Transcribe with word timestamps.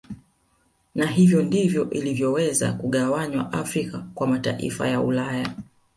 Na 0.95 1.07
hivyo 1.07 1.41
ndivyo 1.43 1.89
ilivyoweza 1.89 2.73
kugawanywa 2.73 3.53
Afrika 3.53 3.99
kwa 4.15 4.27
mataifa 4.27 4.87
ya 4.87 5.01
Ulaya 5.01 5.55